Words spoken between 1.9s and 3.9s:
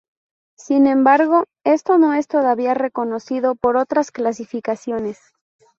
no es todavía reconocido por